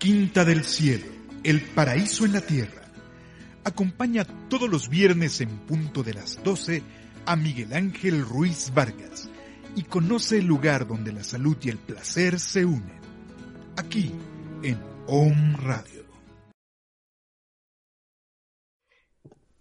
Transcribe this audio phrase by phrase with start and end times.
[0.00, 1.04] Quinta del Cielo,
[1.44, 2.84] el paraíso en la tierra.
[3.64, 6.82] Acompaña todos los viernes en punto de las 12
[7.26, 9.28] a Miguel Ángel Ruiz Vargas
[9.76, 12.98] y conoce el lugar donde la salud y el placer se unen.
[13.76, 14.10] Aquí,
[14.62, 16.06] en Om Radio.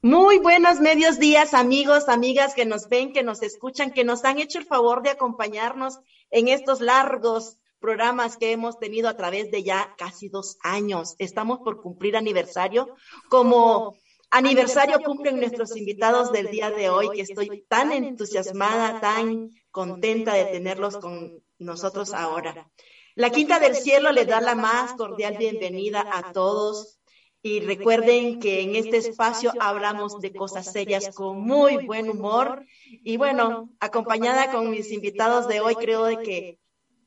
[0.01, 4.39] Muy buenos medios días, amigos, amigas que nos ven, que nos escuchan, que nos han
[4.39, 5.99] hecho el favor de acompañarnos
[6.31, 11.15] en estos largos programas que hemos tenido a través de ya casi dos años.
[11.17, 12.95] Estamos por cumplir aniversario.
[13.29, 13.95] Como
[14.29, 20.45] aniversario cumplen nuestros invitados del día de hoy, que estoy tan entusiasmada, tan contenta de
[20.45, 22.69] tenerlos con nosotros ahora.
[23.15, 26.97] La Quinta del Cielo le da la más cordial bienvenida a todos.
[27.41, 32.65] Y recuerden que en este espacio hablamos de cosas serias con muy buen humor.
[32.85, 36.59] Y bueno, acompañada con mis invitados de hoy, creo que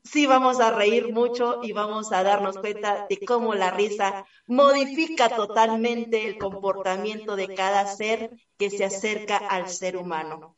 [0.03, 5.29] sí vamos a reír mucho y vamos a darnos cuenta de cómo la risa modifica
[5.29, 10.55] totalmente el comportamiento de cada ser que se acerca al ser humano.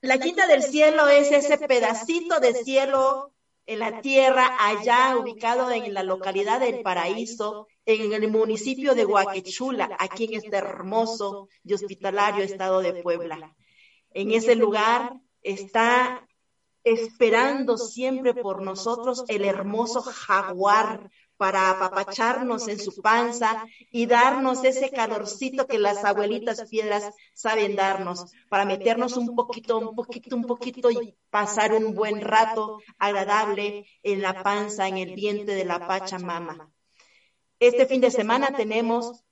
[0.00, 3.32] La quinta del cielo es ese pedacito de cielo
[3.66, 9.90] en la tierra, allá ubicado en la localidad del Paraíso, en el municipio de Huaquechula,
[9.98, 13.54] aquí en este hermoso y hospitalario estado de Puebla.
[14.10, 16.27] En ese lugar está
[16.90, 24.90] esperando siempre por nosotros el hermoso jaguar para apapacharnos en su panza y darnos ese
[24.90, 30.90] calorcito que las abuelitas piedras saben darnos, para meternos un poquito, un poquito, un poquito
[30.90, 36.70] y pasar un buen rato agradable en la panza, en el vientre de la Pachamama.
[37.60, 39.24] Este fin de semana tenemos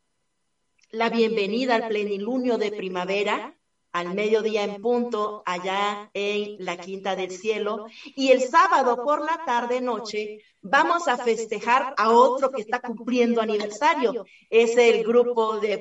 [0.90, 3.56] la bienvenida al plenilunio de primavera,
[3.96, 7.86] al mediodía en punto allá en la Quinta del Cielo.
[8.14, 13.40] Y el sábado por la tarde noche vamos a festejar a otro que está cumpliendo
[13.40, 14.26] aniversario.
[14.50, 15.80] Es el grupo de,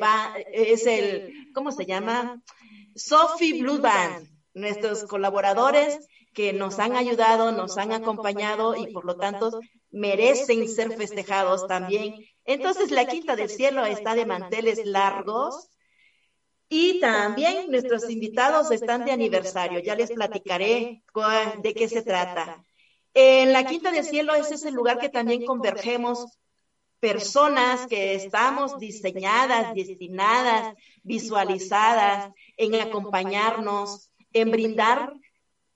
[0.53, 2.41] es el, ¿cómo se llama?
[2.95, 9.17] Sophie Blue Band, nuestros colaboradores que nos han ayudado, nos han acompañado y por lo
[9.17, 9.59] tanto
[9.91, 12.15] merecen ser festejados también.
[12.45, 15.69] Entonces la Quinta del Cielo está de manteles largos
[16.69, 21.03] y también nuestros invitados están de aniversario, ya les platicaré
[21.61, 22.63] de qué se trata.
[23.13, 26.25] En la Quinta del Cielo es ese lugar que también convergemos
[26.99, 35.13] personas que estamos diseñadas, destinadas, visualizadas en acompañarnos, en brindar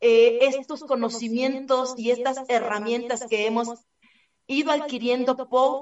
[0.01, 3.69] eh, estos conocimientos y estas herramientas que hemos
[4.47, 5.35] ido adquiriendo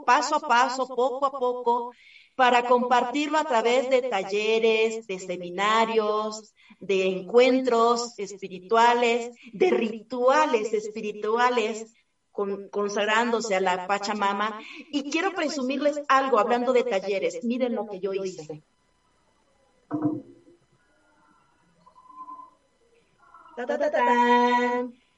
[0.06, 1.94] paso a paso, poco a poco,
[2.38, 11.96] para compartirlo a través de talleres, de seminarios, de encuentros espirituales, de rituales espirituales,
[12.70, 14.62] consagrándose a la Pachamama.
[14.92, 17.44] Y quiero presumirles algo hablando de talleres.
[17.44, 18.64] Miren lo que yo hice.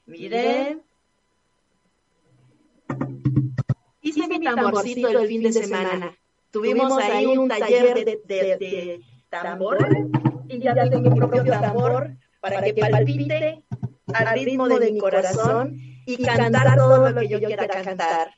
[0.06, 0.82] Miren.
[4.00, 6.19] Hice mi tamborcito el fin de semana.
[6.50, 9.78] Tuvimos ahí un taller de, de, tambor
[10.48, 13.62] y ya tengo mi propio tambor para que palpite
[14.12, 18.34] al ritmo de mi corazón y cantar todo lo que yo quiera cantar.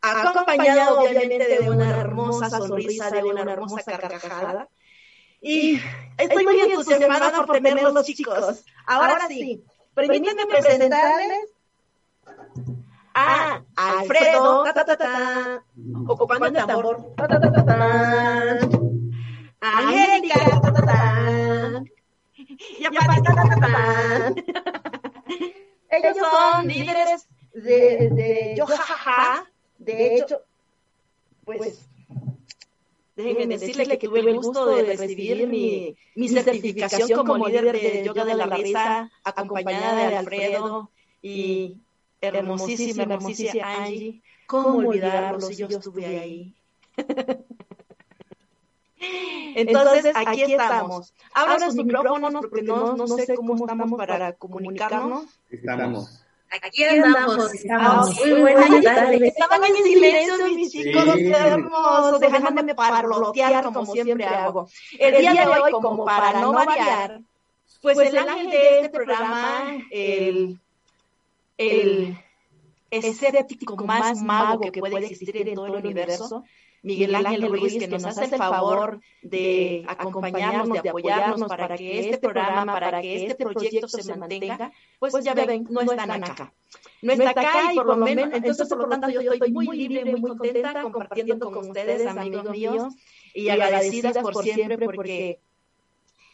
[0.00, 4.68] Acompañado obviamente de una hermosa sonrisa, de una hermosa carcajada.
[5.40, 5.80] Y
[6.18, 8.64] estoy muy entusiasmada por tenerlos, chicos.
[8.86, 9.62] Ahora sí,
[9.94, 11.50] permítanme presentarles
[13.14, 15.63] a Alfredo, ta, ta, ta, ocupando el
[16.66, 18.58] tambor, ta, ta, ta, ta, ta,
[19.60, 20.34] Angélica,
[22.78, 22.84] y
[25.90, 30.42] Ellos son líderes de, de Yo Jajaja, de hecho,
[31.44, 31.86] pues,
[33.16, 38.24] déjenme decirles que tuve el gusto de recibir mi, mi certificación como líder de yoga
[38.24, 40.90] de la risa, acompañada de Alfredo
[41.22, 41.78] y
[42.26, 44.22] hermosísima, hermosísima Angie.
[44.46, 46.54] ¿Cómo olvidarlo si yo estuve ahí?
[49.56, 51.14] Entonces, aquí estamos.
[51.32, 55.24] Abra sus micrófonos porque no, no sé cómo estamos para comunicarnos.
[55.50, 56.24] Estamos.
[56.62, 58.20] Aquí andamos, estamos.
[58.20, 59.22] Muy buenas tardes.
[59.22, 64.68] Estaban en silencio, mis chicos hermosos, dejándome parlotear como siempre hago.
[64.98, 67.20] El día de hoy, como para no variar,
[67.82, 70.60] pues el ángel de este programa, el,
[71.58, 72.16] el
[72.90, 76.44] escéptico más mago que puede existir en todo el universo,
[76.82, 82.18] Miguel Ángel Ruiz, que nos hace el favor de acompañarnos, de apoyarnos para que este
[82.18, 86.52] programa, para que este proyecto se mantenga, pues ya ven, no están acá.
[87.00, 90.04] No está acá y por lo menos, entonces por lo tanto yo estoy muy libre,
[90.04, 92.94] muy contenta compartiendo con ustedes, amigos míos,
[93.32, 95.40] y agradecidas por siempre porque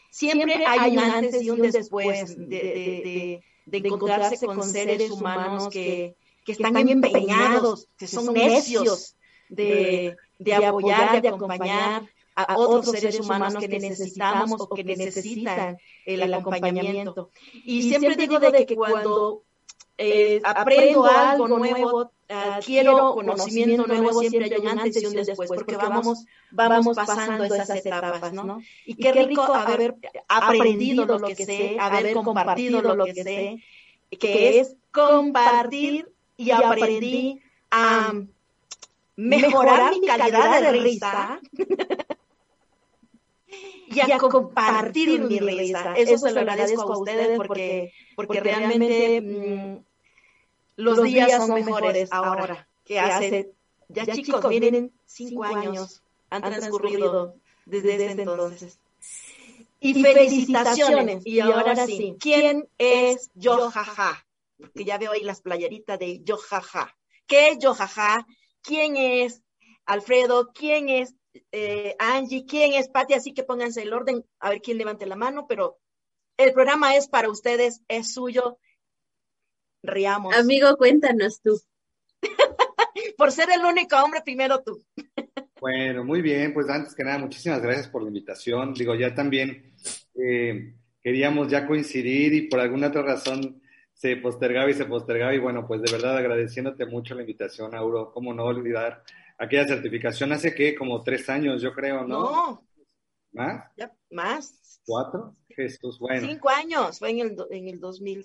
[0.09, 5.69] siempre hay un antes y un después de, de, de, de encontrarse con seres humanos
[5.69, 6.15] que,
[6.45, 9.15] que están empeñados, que son necios
[9.49, 16.33] de, de apoyar, de acompañar a otros seres humanos que necesitamos o que necesitan el
[16.33, 17.29] acompañamiento.
[17.65, 19.43] Y siempre digo de que cuando
[19.97, 25.75] eh, aprendo algo nuevo, adquiero conocimiento nuevo, siempre hay un antes y un después, porque
[25.75, 28.61] vamos, vamos pasando esas etapas, ¿no?
[28.85, 29.95] Y qué rico haber
[30.27, 33.63] aprendido lo que sé, haber compartido lo que sé,
[34.17, 38.13] que es compartir y aprendí a
[39.15, 41.39] mejorar mi calidad de risa
[43.87, 45.93] y a compartir mi risa.
[45.95, 49.83] Eso se lo agradezco a ustedes porque, porque realmente mm,
[50.77, 53.53] los días son mejores ahora que hace,
[53.89, 58.79] ya chicos, miren, cinco años han transcurrido desde ese entonces.
[59.79, 61.25] Y felicitaciones.
[61.25, 64.25] Y ahora sí, ¿quién es Yo Jaja?
[64.57, 66.95] Porque ya veo ahí las playeritas de Yo Jaja.
[67.25, 68.27] ¿Qué es Yo Jaja?
[68.61, 69.41] quién es
[69.85, 71.15] Alfredo, quién es
[71.51, 75.15] eh, Angie, quién es Patti, así que pónganse el orden, a ver quién levante la
[75.15, 75.79] mano, pero
[76.37, 78.57] el programa es para ustedes, es suyo.
[79.83, 80.35] Riamos.
[80.35, 81.59] Amigo, cuéntanos tú.
[83.17, 84.83] por ser el único hombre, primero tú.
[85.59, 88.73] bueno, muy bien, pues antes que nada, muchísimas gracias por la invitación.
[88.73, 89.73] Digo, ya también
[90.15, 93.61] eh, queríamos ya coincidir y por alguna otra razón
[93.93, 98.11] se postergaba y se postergaba y bueno, pues de verdad agradeciéndote mucho la invitación, Auro,
[98.11, 99.03] cómo no olvidar
[99.41, 102.19] aquella certificación hace que como tres años, yo creo, ¿no?
[102.19, 102.67] No.
[103.33, 103.71] ¿Más?
[103.75, 104.81] Ya, más.
[104.85, 105.35] ¿Cuatro?
[105.49, 106.27] Jesús, bueno.
[106.27, 108.23] Cinco años, fue en el, en el 2000.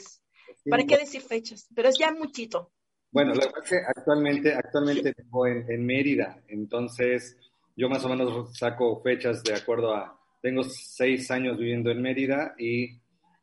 [0.68, 1.68] ¿Para qué decir fechas?
[1.74, 2.70] Pero es ya muchito.
[3.10, 7.36] Bueno, lo que pasa es que actualmente, actualmente vivo en, en Mérida, entonces
[7.74, 12.54] yo más o menos saco fechas de acuerdo a, tengo seis años viviendo en Mérida
[12.58, 13.00] y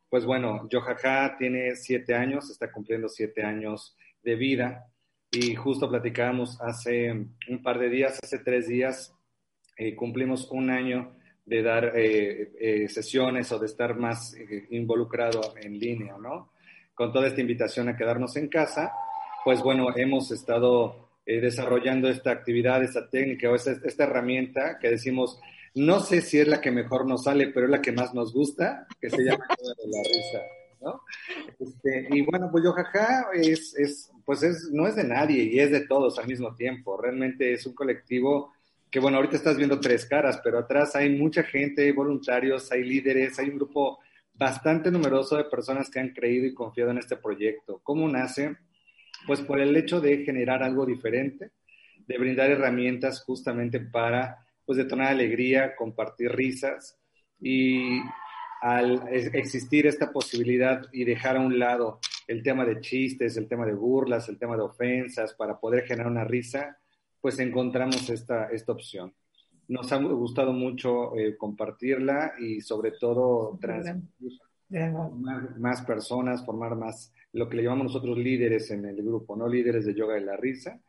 [0.08, 4.93] pues bueno, Yojaja tiene siete años, está cumpliendo siete años de vida
[5.34, 9.12] y justo platicábamos hace un par de días, hace tres días,
[9.76, 14.36] eh, cumplimos un año de dar eh, eh, sesiones o de estar más
[14.70, 16.52] involucrado en línea, ¿no?
[16.94, 18.92] Con toda esta invitación a quedarnos en casa,
[19.44, 25.40] pues bueno, hemos estado desarrollando esta actividad, esta técnica o esta, esta herramienta que decimos
[25.74, 28.32] no sé si es la que mejor nos sale, pero es la que más nos
[28.32, 30.40] gusta, que se llama de la risa,
[30.80, 31.00] ¿no?
[31.58, 35.60] Este, y bueno, pues yo jaja es, es, pues es, no es de nadie y
[35.60, 37.00] es de todos al mismo tiempo.
[37.00, 38.52] Realmente es un colectivo
[38.90, 42.84] que, bueno, ahorita estás viendo tres caras, pero atrás hay mucha gente, hay voluntarios, hay
[42.84, 43.98] líderes, hay un grupo
[44.34, 47.80] bastante numeroso de personas que han creído y confiado en este proyecto.
[47.82, 48.56] ¿Cómo nace?
[49.26, 51.50] Pues por el hecho de generar algo diferente,
[52.06, 56.98] de brindar herramientas justamente para pues detonar alegría, compartir risas
[57.40, 58.00] y
[58.60, 63.66] al existir esta posibilidad y dejar a un lado el tema de chistes, el tema
[63.66, 66.78] de burlas, el tema de ofensas para poder generar una risa,
[67.20, 69.14] pues encontramos esta, esta opción.
[69.68, 73.58] Nos ha gustado mucho eh, compartirla y sobre todo
[74.68, 79.48] formar más personas, formar más lo que le llamamos nosotros líderes en el grupo, ¿no?
[79.48, 80.80] Líderes de yoga de la risa,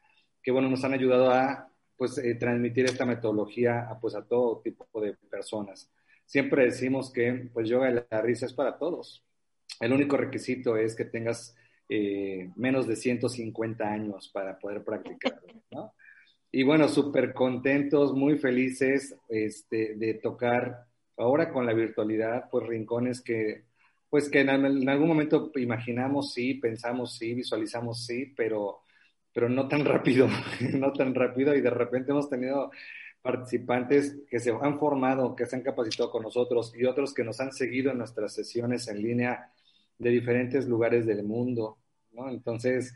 [0.43, 4.61] que bueno, nos han ayudado a pues eh, transmitir esta metodología a, pues, a todo
[4.61, 5.91] tipo de personas.
[6.25, 9.24] Siempre decimos que pues yoga de la risa es para todos.
[9.79, 11.55] El único requisito es que tengas
[11.89, 15.93] eh, menos de 150 años para poder practicarlo, ¿no?
[16.51, 20.85] Y bueno, súper contentos, muy felices este, de tocar
[21.17, 23.65] ahora con la virtualidad, pues rincones que,
[24.09, 28.85] pues que en, en algún momento imaginamos sí, pensamos sí, visualizamos sí, pero
[29.35, 30.29] pero no tan rápido,
[30.73, 32.71] no tan rápido y de repente hemos tenido
[33.21, 37.41] participantes que se han formado, que se han capacitado con nosotros y otros que nos
[37.41, 39.51] han seguido en nuestras sesiones en línea
[39.97, 41.77] de diferentes lugares del mundo,
[42.11, 42.29] ¿no?
[42.29, 42.93] Entonces,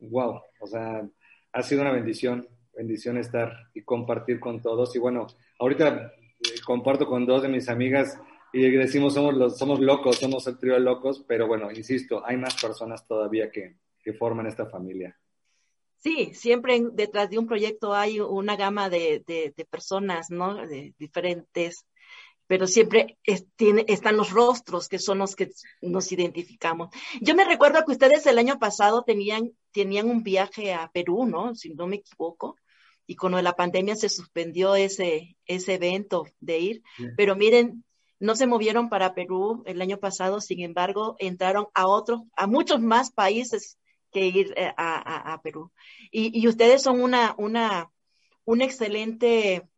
[0.00, 1.08] wow, o sea,
[1.52, 4.94] ha sido una bendición, bendición estar y compartir con todos.
[4.96, 5.26] Y bueno,
[5.58, 8.18] ahorita eh, comparto con dos de mis amigas
[8.52, 12.36] y decimos somos los, somos locos, somos el trío de locos, pero bueno, insisto, hay
[12.36, 15.18] más personas todavía que, que forman esta familia.
[16.04, 19.24] Sí, siempre detrás de un proyecto hay una gama de,
[19.70, 20.54] personas, ¿no?
[20.54, 21.86] De diferentes,
[22.46, 23.18] pero siempre
[23.56, 26.90] tiene, están los rostros que son los que nos identificamos.
[27.20, 31.54] Yo me recuerdo que ustedes el año pasado tenían, tenían un viaje a Perú, ¿no?
[31.54, 32.56] Si no me equivoco,
[33.06, 36.82] y con la pandemia se suspendió ese, ese evento de ir,
[37.16, 37.84] pero miren,
[38.18, 42.80] no se movieron para Perú el año pasado, sin embargo, entraron a otros, a muchos
[42.80, 43.78] más países
[44.10, 45.72] que ir eh, a, Perú.
[46.10, 47.90] Y, ustedes son una, una,
[48.44, 49.68] una excelente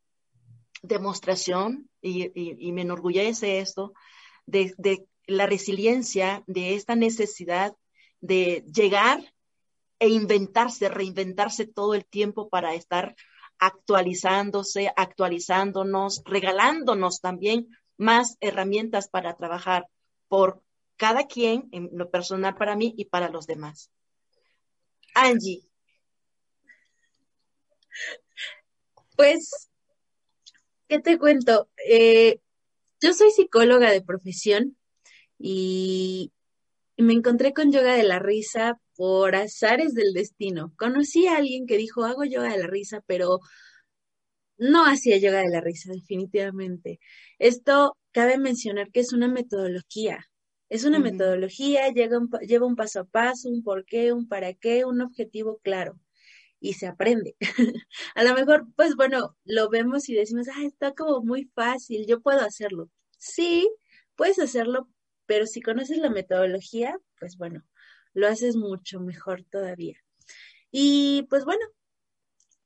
[0.83, 3.93] demostración, y, me enorgullece esto,
[4.47, 7.75] de, la resiliencia, de esta necesidad
[8.21, 9.33] de llegar
[9.99, 13.17] e inventarse, reinventarse todo el tiempo para estar
[13.59, 19.89] actualizándose, actualizándonos, regalándonos también más herramientas para trabajar
[20.29, 20.63] por
[20.97, 23.91] cada quien, en lo personal para mí y para los demás.
[25.15, 25.63] Angie.
[29.17, 29.71] Pues,
[30.88, 31.69] ¿qué te cuento?
[31.88, 32.40] Eh,
[33.00, 34.76] yo soy psicóloga de profesión
[35.38, 36.33] y,
[36.99, 40.73] me encontré con yoga de la risa por azares del destino.
[40.78, 43.40] Conocí a alguien que dijo, hago yoga de la risa, pero
[44.59, 46.99] no hacía yoga de la risa, definitivamente.
[47.38, 50.26] Esto cabe mencionar que es una metodología.
[50.71, 55.02] Es una metodología, lleva un paso a paso, un por qué, un para qué, un
[55.02, 56.00] objetivo claro
[56.61, 57.37] y se aprende.
[58.15, 62.21] a lo mejor, pues bueno, lo vemos y decimos, ah, está como muy fácil, yo
[62.21, 62.91] puedo hacerlo.
[63.19, 63.71] Sí,
[64.15, 64.89] puedes hacerlo,
[65.27, 67.63] pero si conoces la metodología, pues bueno,
[68.15, 69.99] lo haces mucho mejor todavía.
[70.71, 71.65] Y pues bueno,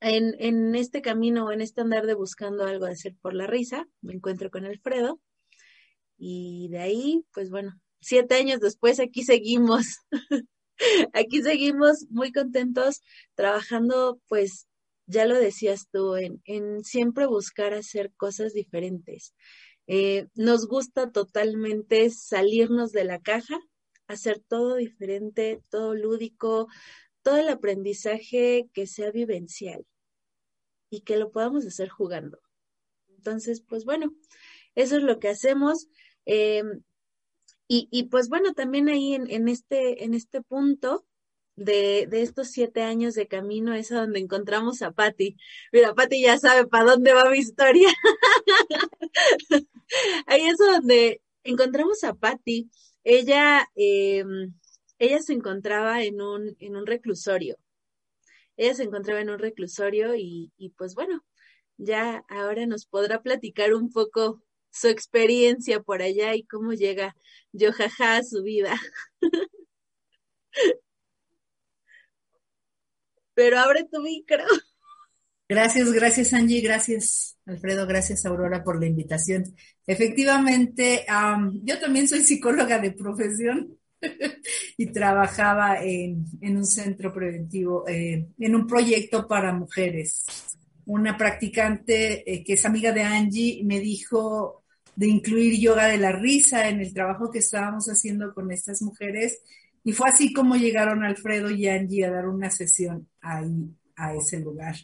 [0.01, 3.87] en, en este camino, en este andar de buscando algo de hacer por la risa,
[4.01, 5.21] me encuentro con Alfredo.
[6.19, 9.99] Y de ahí, pues bueno, siete años después aquí seguimos.
[11.13, 13.03] aquí seguimos muy contentos
[13.35, 14.67] trabajando, pues
[15.07, 19.35] ya lo decías tú, en, siempre buscar hacer cosas diferentes.
[19.87, 23.59] Eh, nos gusta totalmente salirnos de la caja,
[24.07, 26.69] hacer todo diferente, todo lúdico,
[27.23, 29.85] todo el aprendizaje que sea vivencial
[30.91, 32.41] y que lo podamos hacer jugando.
[33.09, 34.15] Entonces, pues bueno,
[34.75, 35.89] eso es lo que hacemos.
[36.25, 36.83] Em,
[37.73, 41.07] y, pues bueno, también ahí en, este, en este punto
[41.55, 45.37] de, estos siete años de camino es a donde encontramos a Patti.
[45.73, 47.89] Mira, Patti ya sabe para dónde va mi historia.
[50.27, 52.69] ahí es donde encontramos a Patti.
[53.05, 54.53] Ella, em,
[54.99, 57.57] ella se encontraba en un, en un reclusorio.
[58.57, 61.25] Ella se encontraba en un reclusorio y, y pues bueno,
[61.77, 67.17] ya ahora nos podrá platicar un poco su experiencia por allá y cómo llega
[67.53, 68.81] Yojaja a su vida.
[73.35, 74.45] Pero abre tu micro.
[75.49, 79.45] Gracias, gracias Angie, gracias Alfredo, gracias Aurora por la invitación.
[79.87, 81.05] Efectivamente,
[81.65, 83.77] yo también soy psicóloga de profesión
[84.77, 90.25] y trabajaba en, un centro preventivo, eh, en un proyecto para mujeres.
[90.87, 94.60] Una practicante eh, que es amiga de Angie me dijo,
[95.01, 99.41] de incluir yoga de la risa en el trabajo que estábamos haciendo con estas mujeres.
[99.83, 104.41] Y fue así como llegaron Alfredo y Angie a dar una sesión ahí, a ese
[104.41, 104.77] lugar.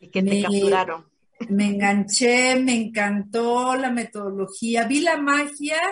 [0.00, 1.04] ¿Y que te capturaron?
[1.50, 5.82] Me enganché, me encantó la metodología, vi la magia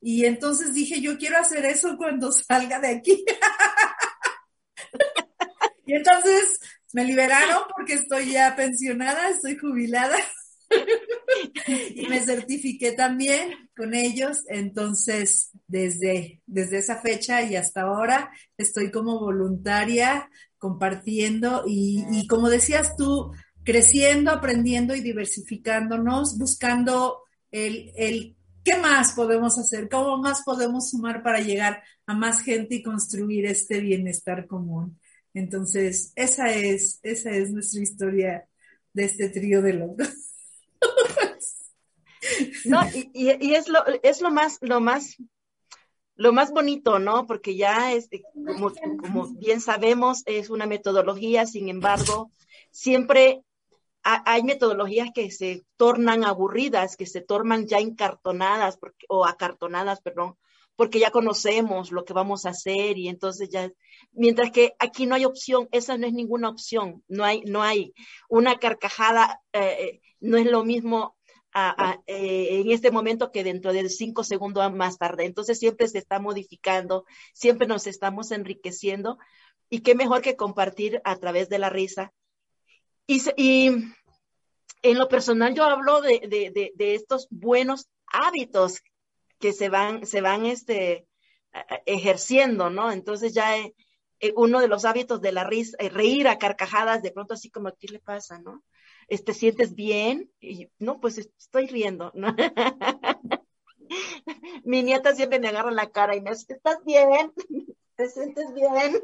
[0.00, 3.24] y entonces dije, yo quiero hacer eso cuando salga de aquí.
[5.86, 6.60] y entonces
[6.92, 10.16] me liberaron porque estoy ya pensionada, estoy jubilada.
[11.94, 14.42] y me certifiqué también con ellos.
[14.48, 22.96] Entonces, desde, desde esa fecha y hasta ahora, estoy como voluntaria compartiendo y, como decías
[22.96, 23.32] tú,
[23.64, 27.20] creciendo, aprendiendo y diversificándonos, buscando
[27.50, 32.76] el, el qué más podemos hacer, cómo más podemos sumar para llegar a más gente
[32.76, 34.98] y construir este bienestar común.
[35.34, 38.48] Entonces, esa es, esa es nuestra historia
[38.92, 40.33] de este trío de locos.
[42.64, 42.80] No,
[43.12, 45.16] y, es lo, es lo más, lo más,
[46.16, 47.26] lo más bonito, ¿no?
[47.26, 52.30] Porque ya este, como, como bien sabemos, es una metodología, sin embargo,
[52.70, 53.42] siempre
[54.04, 58.78] hay metodologías que se tornan aburridas, que se tornan ya encartonadas
[59.08, 60.36] o acartonadas, perdón,
[60.76, 63.72] porque ya conocemos lo que vamos a hacer y entonces ya,
[64.12, 67.94] mientras que aquí no hay opción, esa no es ninguna opción, no hay, no hay
[68.28, 71.16] una carcajada, eh, no es lo mismo
[72.06, 75.24] eh, en este momento que dentro de cinco segundos más tarde.
[75.24, 79.18] Entonces siempre se está modificando, siempre nos estamos enriqueciendo
[79.70, 82.12] y qué mejor que compartir a través de la risa.
[83.06, 83.68] Y, y
[84.82, 88.80] en lo personal yo hablo de, de, de, estos buenos hábitos
[89.38, 91.06] que se van, se van este,
[91.86, 92.90] ejerciendo, ¿no?
[92.90, 93.74] Entonces ya eh,
[94.20, 97.74] eh, uno de los hábitos de la risa, reír a carcajadas, de pronto así como,
[97.76, 98.62] ¿qué le pasa, no?
[99.08, 100.30] ¿Te sientes bien?
[100.40, 102.12] Y no, pues estoy riendo.
[104.64, 107.32] Mi nieta siempre me agarra la cara y me dice, ¿estás bien?
[107.96, 109.02] ¿Te sientes bien?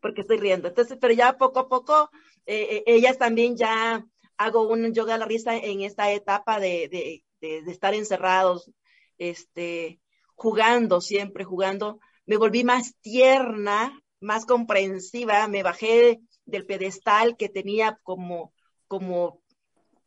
[0.00, 0.68] Porque estoy riendo.
[0.68, 2.10] Entonces, pero ya poco a poco,
[2.46, 4.04] eh, eh, ellas también ya
[4.36, 8.70] hago un yoga a la risa en esta etapa de, de, de, de estar encerrados,
[9.18, 10.00] este,
[10.34, 11.98] jugando, siempre jugando.
[12.26, 18.52] Me volví más tierna, más comprensiva, me bajé del pedestal que tenía como
[18.92, 19.40] como,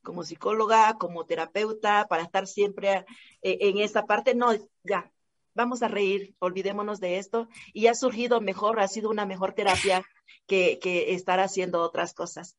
[0.03, 3.03] como psicóloga, como terapeuta, para estar siempre
[3.41, 4.35] eh, en esa parte.
[4.35, 5.11] No, ya,
[5.55, 7.47] vamos a reír, olvidémonos de esto.
[7.73, 10.05] Y ha surgido mejor, ha sido una mejor terapia
[10.45, 12.57] que, que estar haciendo otras cosas.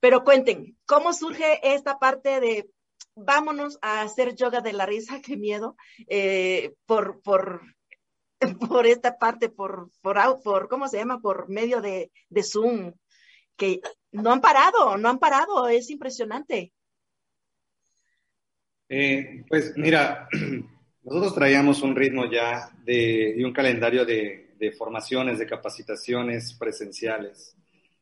[0.00, 2.70] Pero cuenten, ¿cómo surge esta parte de
[3.14, 5.20] vámonos a hacer yoga de la risa?
[5.22, 5.76] Qué miedo.
[6.06, 7.60] Eh, por, por,
[8.70, 11.20] por esta parte, por, por, por, ¿cómo se llama?
[11.20, 12.94] Por medio de, de Zoom,
[13.58, 13.80] que
[14.12, 16.72] no han parado, no han parado, es impresionante.
[18.88, 20.28] Eh, pues mira,
[21.02, 24.46] nosotros traíamos un ritmo ya de, y un calendario de,
[24.76, 27.54] formaciones, de capacitaciones presenciales.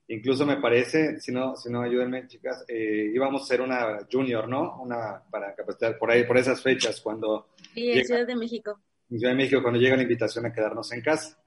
[0.09, 4.49] Incluso me parece, si no, si no ayúdenme chicas, eh, íbamos a hacer una junior,
[4.49, 4.81] ¿no?
[4.81, 7.49] Una para capacitar por ahí, por esas fechas, cuando...
[7.75, 8.81] Sí, en Ciudad de México.
[9.11, 11.39] En Ciudad de México, cuando llega la invitación a quedarnos en casa.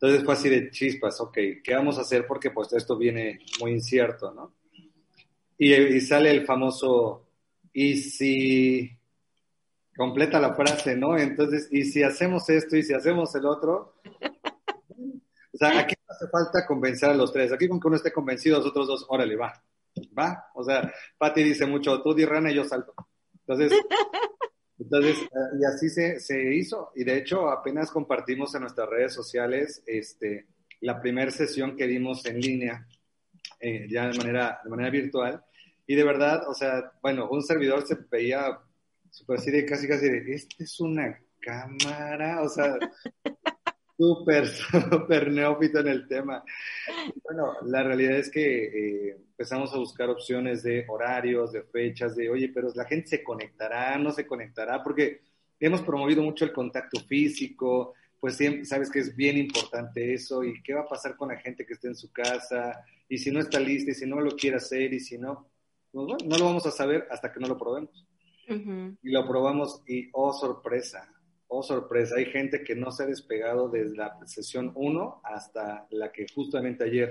[0.00, 2.26] Entonces fue así de chispas, ok, ¿qué vamos a hacer?
[2.26, 4.54] Porque pues esto viene muy incierto, ¿no?
[5.58, 7.26] Y, sale el famoso,
[7.70, 8.90] y si
[9.94, 11.18] completa la frase, ¿no?
[11.18, 13.96] Entonces, y si hacemos esto y si hacemos el otro,
[15.52, 18.10] o sea, aquí no hace falta convencer a los tres, aquí con que uno esté
[18.10, 19.52] convencido, los otros dos, órale, va,
[20.18, 22.94] va, o sea, Patti dice mucho, tú di rana y yo salto.
[23.46, 23.78] Entonces,
[24.80, 26.90] entonces, eh, y así se, se, hizo.
[26.94, 30.46] Y de hecho, apenas compartimos en nuestras redes sociales este,
[30.80, 32.86] la primera sesión que dimos en línea,
[33.60, 35.44] eh, ya de manera, de manera virtual.
[35.86, 38.58] Y de verdad, o sea, bueno, un servidor se veía
[39.10, 42.78] súper así de casi, casi de, este es una cámara, o sea,
[44.00, 44.46] súper,
[44.90, 46.42] súper neófito en el tema.
[47.22, 48.64] Bueno, la realidad es que
[49.10, 53.22] eh, empezamos a buscar opciones de horarios, de fechas, de, oye, pero la gente se
[53.22, 55.20] conectará, no se conectará, porque
[55.58, 60.62] hemos promovido mucho el contacto físico, pues siempre sabes que es bien importante eso, y
[60.62, 63.40] qué va a pasar con la gente que esté en su casa, y si no
[63.40, 65.46] está lista, y si no lo quiere hacer, y si no,
[65.92, 68.06] pues bueno, no lo vamos a saber hasta que no lo probemos.
[68.48, 71.08] Y lo probamos y, oh, sorpresa,
[71.52, 76.12] oh sorpresa, hay gente que no se ha despegado desde la sesión 1 hasta la
[76.12, 77.10] que justamente ayer,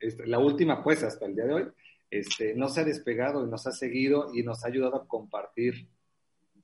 [0.00, 1.68] este, la última pues hasta el día de hoy,
[2.10, 5.88] este, no se ha despegado y nos ha seguido y nos ha ayudado a compartir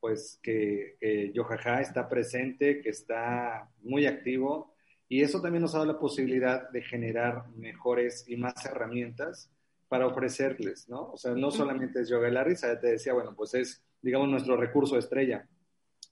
[0.01, 4.75] pues que, que Yojaja está presente, que está muy activo
[5.09, 9.49] y eso también nos ha dado la posibilidad de generar mejores y más herramientas
[9.87, 11.13] para ofrecerles, ¿no?
[11.13, 13.85] O sea, no solamente es yoga y la risa, ya te decía, bueno, pues es,
[14.01, 15.47] digamos, nuestro recurso estrella,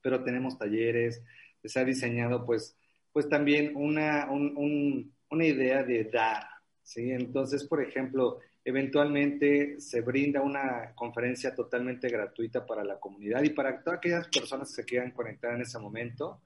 [0.02, 1.22] pero tenemos talleres,
[1.64, 2.76] se ha diseñado pues,
[3.12, 6.44] pues también una, una idea de dar,
[6.82, 7.10] ¿sí?
[7.10, 13.82] Entonces, por ejemplo, eventualmente se brinda una conferencia totalmente gratuita para la comunidad y para
[13.82, 16.42] todas aquellas personas que se quieran conectar en ese momento,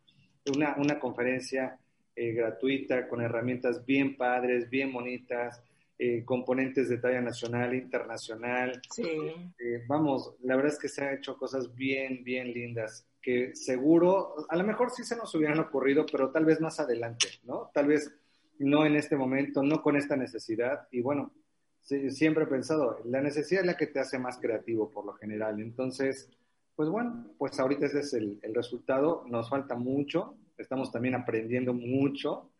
[0.54, 1.78] una, una conferencia
[2.16, 5.62] eh, gratuita con herramientas bien padres, bien bonitas,
[5.98, 8.80] eh, componentes de talla nacional, internacional.
[8.90, 9.02] Sí.
[9.02, 14.34] Eh, vamos, la verdad es que se han hecho cosas bien, bien lindas que seguro,
[14.50, 17.70] a lo mejor sí se nos hubieran ocurrido, pero tal vez más adelante, ¿no?
[17.72, 18.14] Tal vez
[18.58, 20.86] no en este momento, no con esta necesidad.
[20.90, 21.32] Y bueno,
[21.80, 25.58] siempre he pensado, la necesidad es la que te hace más creativo por lo general.
[25.58, 26.28] Entonces,
[26.76, 29.24] pues bueno, pues ahorita ese es el, el resultado.
[29.26, 32.50] Nos falta mucho, estamos también aprendiendo mucho,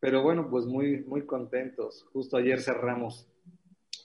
[0.00, 2.06] pero bueno, pues muy, muy contentos.
[2.12, 3.28] Justo ayer cerramos,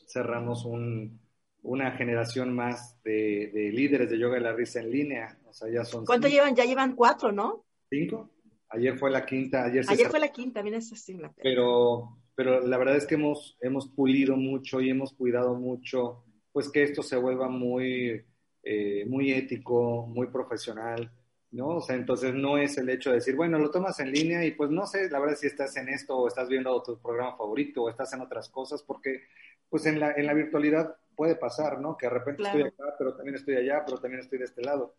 [0.07, 1.19] cerramos un,
[1.63, 5.39] una generación más de, de, líderes de yoga de la risa en línea.
[5.45, 6.55] O sea, ya son ¿Cuánto llevan?
[6.55, 7.65] Ya llevan cuatro, ¿no?
[7.89, 8.29] Cinco.
[8.69, 9.63] Ayer fue la quinta.
[9.63, 11.13] Ayer, ayer fue la quinta, mira, es así.
[11.13, 16.25] La pero, pero la verdad es que hemos, hemos pulido mucho y hemos cuidado mucho,
[16.51, 18.21] pues que esto se vuelva muy,
[18.63, 21.09] eh, muy ético, muy profesional.
[21.55, 21.77] ¿No?
[21.77, 24.51] O sea, entonces no es el hecho de decir, bueno, lo tomas en línea y
[24.51, 27.83] pues no sé, la verdad si estás en esto o estás viendo tu programa favorito
[27.83, 29.23] o estás en otras cosas, porque
[29.69, 31.95] pues en la, en la virtualidad puede pasar, ¿no?
[31.97, 34.95] Que de repente estoy acá, pero también estoy allá, pero también estoy de este lado.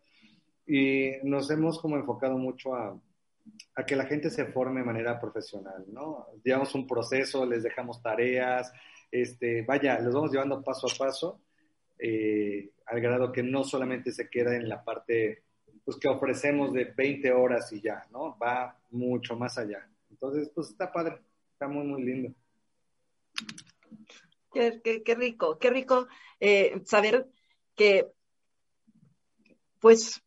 [0.65, 2.99] Y nos hemos como enfocado mucho a,
[3.75, 6.27] a que la gente se forme de manera profesional, ¿no?
[6.43, 8.73] Llevamos un proceso, les dejamos tareas,
[9.11, 11.39] este, vaya, los vamos llevando paso a paso,
[11.99, 15.43] eh, al grado que no solamente se queda en la parte
[15.87, 18.37] pues, que ofrecemos de 20 horas y ya, ¿no?
[18.37, 19.87] Va mucho más allá.
[20.11, 21.21] Entonces, pues está padre,
[21.53, 22.33] está muy, muy lindo.
[24.53, 26.09] Qué, rico, qué rico
[26.41, 27.29] eh, saber
[27.73, 28.11] que,
[29.79, 30.21] pues,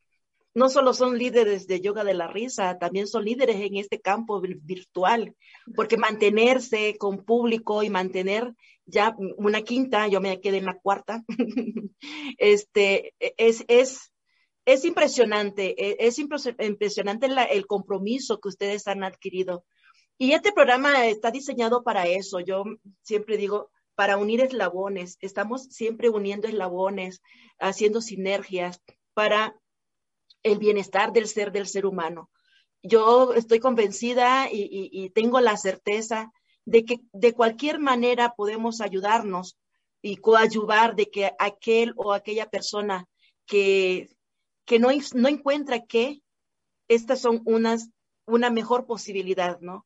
[0.55, 4.41] no solo son líderes de yoga de la risa, también son líderes en este campo
[4.41, 5.37] virtual,
[5.77, 8.55] porque mantenerse con público y mantener
[8.87, 11.23] ya una quinta, yo me quedé en la cuarta,
[12.39, 14.10] este, es, es,
[14.73, 19.65] es impresionante, e, es impresionante el compromiso que ustedes han adquirido.
[20.19, 22.41] Y este programa está diseñado para eso.
[22.41, 22.65] Yo
[23.03, 25.19] siempre digo, para unir eslabones.
[25.21, 27.21] Estamos siempre uniendo eslabones,
[27.59, 28.81] haciendo sinergias
[29.13, 29.55] para
[30.43, 32.31] el bienestar del ser del ser humano.
[32.83, 36.33] Yo estoy convencida y, tengo la certeza
[36.65, 39.59] de que de cualquier manera podemos ayudarnos
[40.01, 43.05] y coadyuvar de que aquel o aquella persona
[43.45, 44.09] que,
[44.71, 46.23] que no, no encuentra que
[46.87, 47.91] estas son unas,
[48.25, 49.85] una mejor posibilidad, ¿no?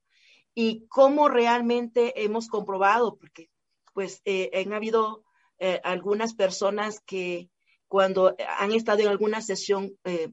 [0.55, 3.49] Y cómo realmente hemos comprobado, porque
[3.95, 5.25] pues eh, han habido
[5.59, 7.49] eh, algunas personas que
[7.89, 10.31] cuando han estado en alguna sesión eh,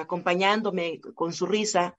[0.00, 1.96] acompañándome con su risa,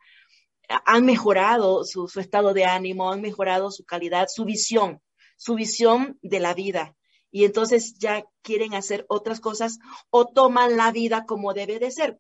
[0.68, 5.02] han mejorado su, estado de ánimo, han mejorado su calidad, su visión,
[5.38, 6.98] su visión de la vida.
[7.32, 12.20] Y entonces ya quieren hacer otras cosas o toman la vida como debe de ser,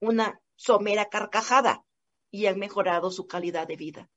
[0.00, 1.84] una somera carcajada,
[2.30, 4.10] y han mejorado su calidad de vida.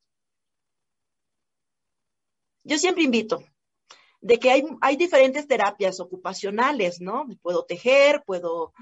[2.64, 3.44] Yo siempre invito
[4.22, 7.28] de que hay, hay diferentes terapias ocupacionales, ¿no?
[7.42, 8.74] Puedo tejer, puedo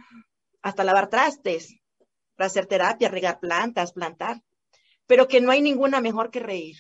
[0.62, 1.76] hasta lavar trastes,
[2.36, 4.44] para hacer terapia, regar plantas, plantar,
[5.06, 6.78] pero que no hay ninguna mejor que reír.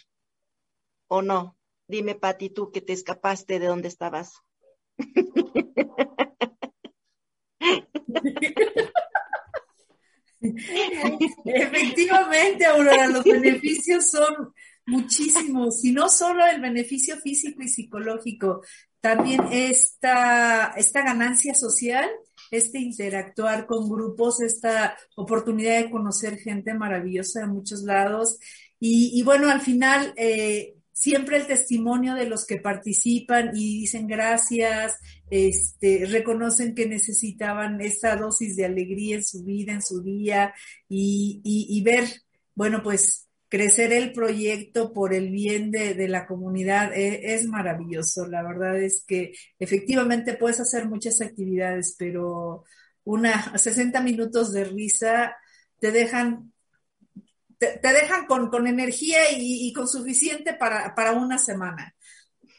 [1.07, 1.57] ¿O no?
[1.87, 4.41] Dime, Pati, tú que te escapaste de donde estabas.
[11.45, 14.53] Efectivamente, Aurora, los beneficios son
[14.85, 18.61] muchísimos, y no solo el beneficio físico y psicológico,
[19.01, 22.09] también esta, esta ganancia social,
[22.51, 28.39] este interactuar con grupos, esta oportunidad de conocer gente maravillosa de muchos lados.
[28.79, 34.95] Y, bueno, al final, eh, siempre el testimonio de los que participan y dicen gracias,
[35.29, 40.53] este, reconocen que necesitaban esta dosis de alegría en su vida, en su día,
[40.89, 42.05] y, y ver,
[42.55, 48.27] bueno, pues crecer el proyecto por el bien de, la comunidad e, es, maravilloso.
[48.27, 52.63] La verdad es que efectivamente puedes hacer muchas actividades, pero
[53.03, 55.35] una 60 minutos de risa
[55.79, 56.51] te dejan
[57.57, 61.95] te, dejan con, energía y, con suficiente para, una semana.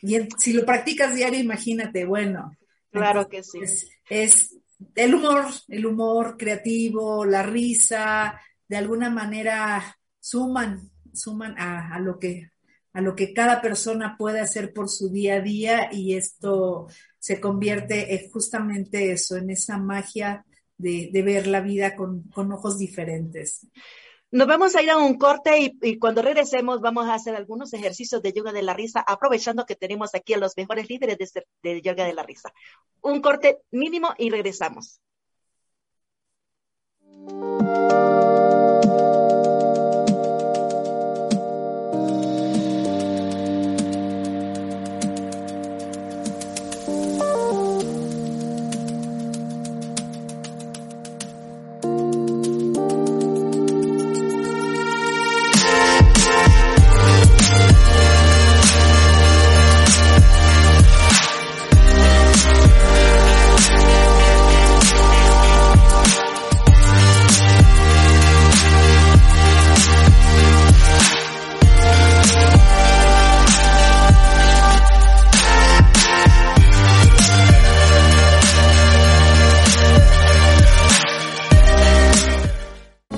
[0.03, 2.57] Y si lo practicas diario, imagínate, bueno.
[2.91, 3.61] Claro que sí.
[4.09, 4.57] es
[4.95, 12.51] el humor, el humor creativo, la risa, de alguna manera suman, suman a, lo que
[12.93, 17.41] a lo que cada persona puede hacer por su día a día y esto se
[17.41, 20.45] convierte en justamente eso, en esa magia
[20.77, 23.67] de, ver la vida con, ojos diferentes.
[24.31, 28.21] Nos vamos a ir a un corte y, cuando regresemos vamos a hacer algunos ejercicios
[28.21, 31.81] de yoga de la risa, aprovechando que tenemos aquí a los mejores líderes de, de
[31.81, 32.53] yoga de la risa.
[33.01, 35.01] Un corte mínimo y regresamos.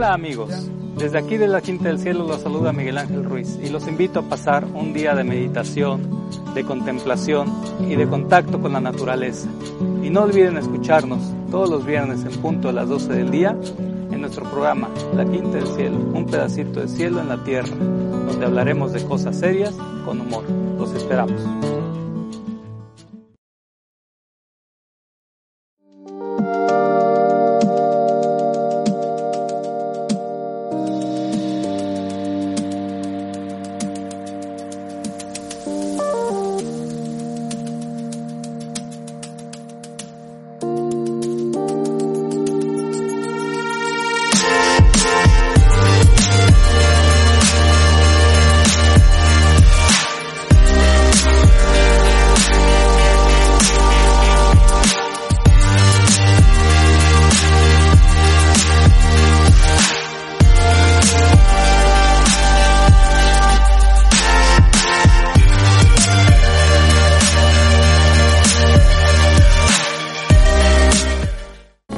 [0.00, 0.48] Hola amigos,
[0.96, 4.20] desde aquí de la Quinta del Cielo los saluda Miguel Ángel Ruiz y los invito
[4.20, 6.00] a pasar un día de meditación,
[6.54, 7.52] de contemplación
[7.86, 9.50] y de contacto con la naturaleza.
[10.02, 13.54] Y no olviden escucharnos todos los viernes en punto a las 12 del día
[14.10, 18.46] en nuestro programa La Quinta del Cielo, un pedacito de cielo en la tierra, donde
[18.46, 19.74] hablaremos de cosas serias
[20.06, 20.44] con humor.
[20.78, 21.42] Los esperamos.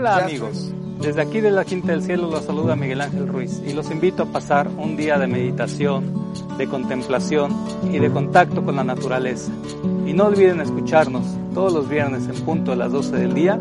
[0.00, 3.74] Hola amigos, desde aquí de la Quinta del Cielo los saluda Miguel Ángel Ruiz y
[3.74, 7.54] los invito a pasar un día de meditación, de contemplación
[7.92, 9.52] y de contacto con la naturaleza.
[10.06, 13.60] Y no olviden escucharnos todos los viernes en punto a las 12 del día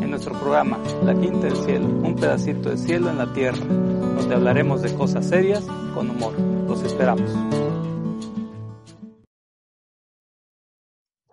[0.00, 4.34] en nuestro programa La Quinta del Cielo, un pedacito de cielo en la tierra, donde
[4.34, 6.32] hablaremos de cosas serias con humor.
[6.66, 7.30] Los esperamos.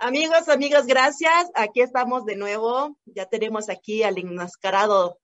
[0.03, 1.49] Amigos, amigas, gracias.
[1.55, 2.97] Aquí estamos de nuevo.
[3.05, 5.21] Ya tenemos aquí al enmascarado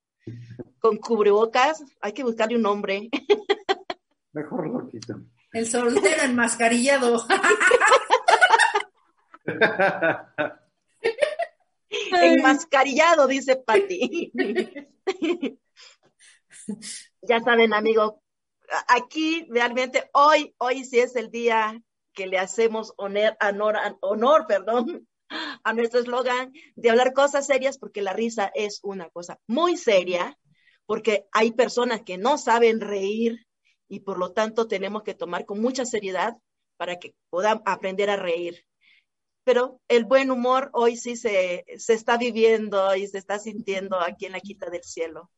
[0.80, 1.84] con cubrebocas.
[2.00, 3.10] Hay que buscarle un nombre.
[4.32, 5.20] Mejor lo quito.
[5.52, 7.26] El soltero enmascarillado.
[12.22, 14.32] enmascarillado, dice Patti.
[17.22, 18.14] ya saben, amigos,
[18.88, 21.84] aquí realmente hoy, hoy sí es el día
[22.20, 25.08] que le hacemos honor, honor, honor perdón,
[25.64, 30.38] a nuestro eslogan de hablar cosas serias porque la risa es una cosa muy seria,
[30.86, 33.48] porque hay personas que no saben reír
[33.88, 36.36] y por lo tanto tenemos que tomar con mucha seriedad
[36.76, 38.66] para que podamos aprender a reír.
[39.46, 44.26] Pero el buen humor hoy sí se, se está viviendo y se está sintiendo aquí
[44.26, 45.32] en la Quinta del Cielo.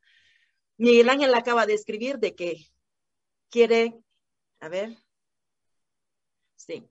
[0.78, 2.56] Miguel Ángel acaba de escribir de que
[3.52, 3.94] quiere,
[4.60, 4.98] a ver,
[6.66, 6.88] Sí.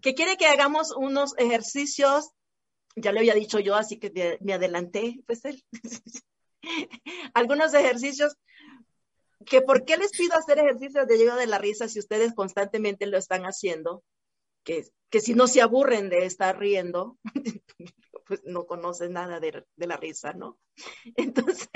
[0.00, 2.30] Que quiere que hagamos unos ejercicios,
[2.96, 5.42] ya le había dicho yo, así que me, adelanté, pues.
[7.34, 8.36] Algunos ejercicios
[9.46, 13.06] que por qué les pido hacer ejercicios de llegada de la risa si ustedes constantemente
[13.06, 14.04] lo están haciendo,
[14.64, 17.18] que, que si no se aburren de estar riendo,
[18.26, 20.58] pues no conocen nada de, la risa, ¿no?
[21.16, 21.68] Entonces,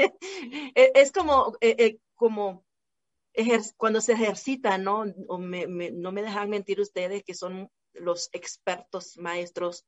[0.74, 2.64] e, es como, e, e, como
[3.77, 5.05] cuando se ejercita, ¿no?
[5.07, 5.38] no
[6.12, 9.87] me dejan mentir ustedes que son los expertos, maestros,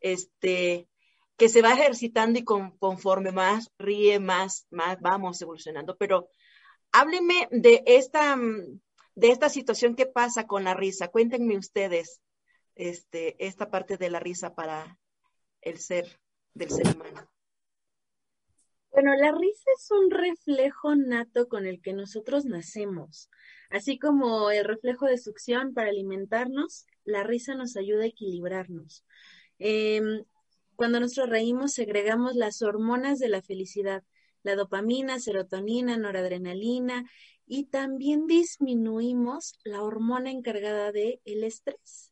[0.00, 0.88] este,
[1.36, 5.96] que se va ejercitando y conforme más ríe, más, más vamos evolucionando.
[5.96, 6.28] Pero
[6.92, 8.36] háblenme de esta,
[9.14, 11.08] de esta situación que pasa con la risa.
[11.08, 12.20] Cuéntenme ustedes
[12.74, 14.98] este, esta parte de la risa para
[15.60, 16.20] el ser
[16.54, 17.28] del ser humano.
[19.00, 23.30] Bueno, la risa es un reflejo nato con el que nosotros nacemos.
[23.70, 29.04] Así como el reflejo de succión para alimentarnos, la risa nos ayuda a equilibrarnos.
[29.60, 30.24] Em,
[30.74, 34.02] cuando nosotros reímos, segregamos las hormonas de la felicidad,
[34.42, 37.08] la dopamina, serotonina, noradrenalina,
[37.46, 42.10] y también disminuimos la hormona encargada del el estrés,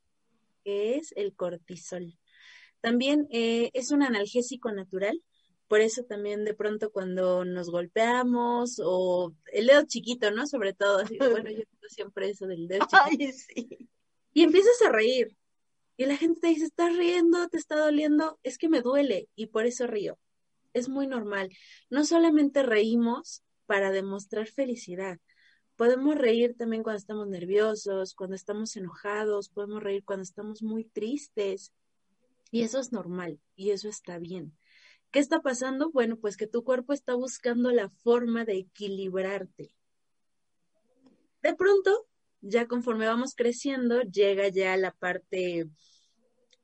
[0.63, 2.17] que es el cortisol.
[2.81, 5.21] También eh, es un analgésico natural
[5.69, 10.47] por eso también de pronto cuando nos golpeamos o el dedo chiquito, ¿no?
[10.47, 13.03] Sobre todo, así, bueno, yo siempre eso del dedo chiquito.
[13.05, 13.89] Ay, sí.
[14.33, 15.37] Y empiezas a reír.
[15.97, 17.49] Y la gente te dice, ¿estás riendo?
[17.49, 18.39] ¿Te está doliendo?
[18.43, 20.19] Es que me duele y por eso río.
[20.75, 21.51] es muy normal.
[21.89, 25.19] No solamente reímos para demostrar felicidad,
[25.77, 31.73] podemos reír también cuando estamos nerviosos, cuando estamos enojados, podemos reír cuando estamos muy tristes.
[32.51, 34.57] Y eso es normal y eso está bien.
[35.17, 35.91] ¿Qué está pasando?
[35.93, 39.75] Bueno, pues que tu cuerpo está buscando la forma de equilibrarte.
[41.43, 42.07] De pronto,
[42.43, 45.71] ya conforme vamos creciendo, llega ya la parte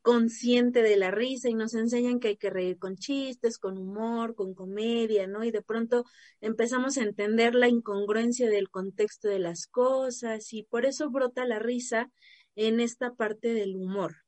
[0.03, 4.35] consciente de la risa y nos enseñan que hay que reír con chistes, con humor,
[4.35, 5.45] con comedia, ¿no?
[5.45, 6.05] Y de pronto
[6.43, 11.59] empezamos a entender la incongruencia del contexto de las cosas y por eso brota la
[11.59, 12.11] risa
[12.55, 14.22] en esta parte del humor.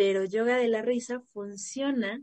[0.00, 2.22] Pero yoga de la risa funciona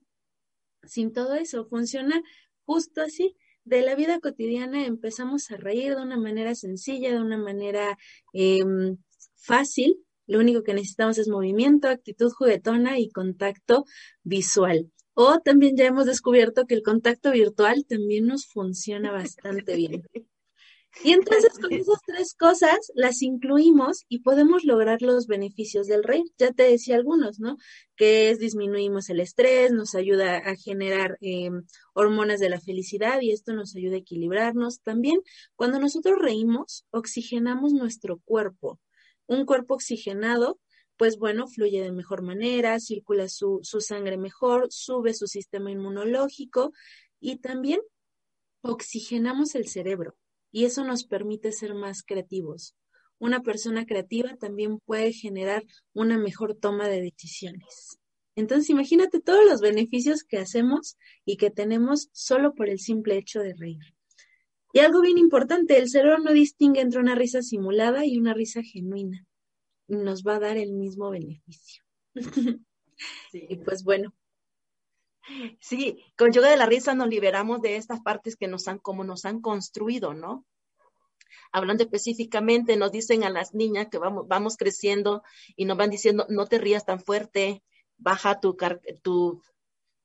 [0.81, 2.23] sin todo eso, funciona
[2.65, 3.35] justo así.
[3.65, 7.95] De la vida cotidiana empezamos a reír de una manera sencilla, de una manera
[8.33, 8.97] em,
[9.35, 13.85] fácil, lo único que necesitamos es movimiento, actitud juguetona y contacto
[14.23, 14.91] visual.
[15.13, 20.01] O también ya hemos descubierto que el contacto virtual también nos funciona bastante bien.
[21.03, 26.25] Y entonces con esas tres cosas las incluimos y podemos lograr los beneficios del reír.
[26.37, 27.57] Ya te decía algunos, ¿no?
[27.95, 33.31] Que es disminuimos el estrés, nos ayuda a generar em, hormonas de la felicidad y
[33.31, 34.81] esto nos ayuda a equilibrarnos.
[34.81, 35.21] También
[35.55, 38.79] cuando nosotros reímos, oxigenamos nuestro cuerpo
[39.27, 40.59] un cuerpo oxigenado,
[40.95, 46.71] pues bueno, fluye de mejor manera, circula su, sangre mejor, sube su sistema inmunológico
[47.19, 47.81] y también
[48.61, 50.15] oxigenamos el cerebro
[50.51, 52.75] y eso nos permite ser más creativos.
[53.19, 57.99] Una persona creativa también puede generar una mejor toma de decisiones.
[58.35, 63.39] Entonces, imagínate todos los beneficios que hacemos y que tenemos solo por el simple hecho
[63.41, 63.95] de reír.
[64.73, 68.61] Y algo bien importante, el cerebro no distingue entre una risa simulada y una risa
[68.61, 69.25] genuina.
[69.87, 71.83] Nos va a dar el mismo beneficio.
[73.31, 74.11] Y pues bueno.
[75.59, 79.03] Sí, con yoga de la risa nos liberamos de estas partes que nos han, como
[79.03, 80.45] nos han construido, ¿no?
[81.51, 85.23] Hablando específicamente, nos dicen a las niñas que vamos, vamos creciendo
[85.55, 87.63] y nos van diciendo, no te rías tan fuerte,
[87.97, 88.57] baja tu,
[89.01, 89.41] tu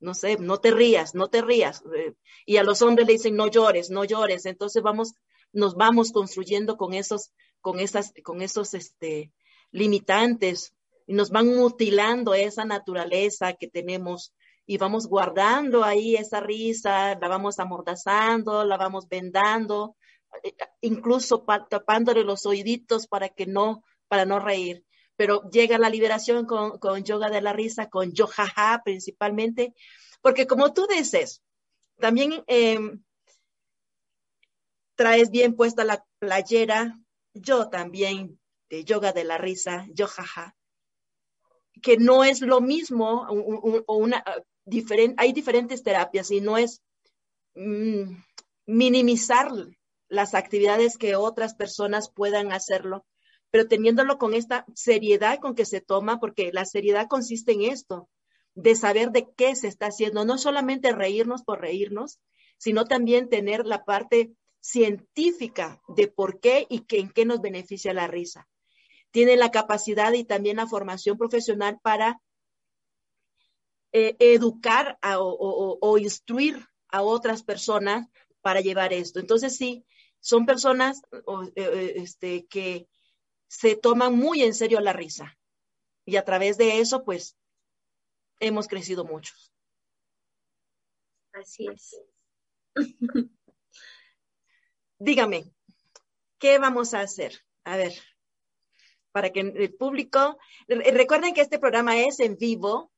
[0.00, 1.82] no sé, no te rías, no te rías.
[1.94, 4.46] Eh, y a los hombres le dicen, no llores, no llores.
[4.46, 5.14] Entonces vamos,
[5.52, 9.32] nos vamos construyendo con esos, con esas, con esos, este,
[9.70, 10.74] limitantes
[11.06, 14.32] y nos van mutilando esa naturaleza que tenemos
[14.66, 19.96] y vamos guardando ahí esa risa, la vamos amordazando, la vamos vendando,
[20.42, 24.84] eh, incluso tapándole los oíditos para que no, para no reír.
[25.16, 29.74] Pero llega la liberación con, yoga de la risa, con yojaja principalmente,
[30.20, 31.42] porque como tú dices,
[31.98, 33.02] también em,
[34.94, 36.98] traes bien puesta la playera,
[37.34, 38.38] yo también,
[38.70, 40.56] de yoga de la risa, yojaja,
[41.82, 44.24] que no es lo mismo, o una,
[45.16, 46.82] hay diferentes terapias y no es
[47.54, 48.14] mm,
[48.66, 49.50] minimizar
[50.08, 53.06] las actividades que otras personas puedan hacerlo,
[53.50, 58.08] pero teniéndolo con esta seriedad con que se toma, porque la seriedad consiste en esto,
[58.54, 62.20] de saber de qué se está haciendo, no solamente reírnos por reírnos,
[62.58, 68.06] sino también tener la parte científica de por qué y en qué nos beneficia la
[68.06, 68.48] risa.
[69.10, 72.20] Tiene la capacidad y también la formación profesional para
[73.92, 78.08] eh, educar o, instruir a otras personas
[78.40, 79.20] para llevar esto.
[79.20, 79.84] Entonces, sí,
[80.20, 81.02] son personas
[81.56, 82.88] eh, este, que
[83.48, 85.38] se toman muy en serio la risa.
[86.04, 87.36] Y a través de eso, pues,
[88.40, 89.34] hemos crecido mucho.
[91.32, 92.00] Así es.
[94.98, 95.52] Dígame,
[96.38, 97.44] ¿qué vamos a hacer?
[97.64, 97.92] A ver,
[99.12, 102.91] para que el público, recuerden que este programa es en vivo